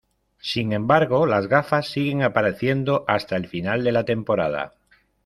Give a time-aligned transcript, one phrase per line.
[0.39, 4.73] Sin embargo, las gafas siguen apareciendo hasta el final de la temporada.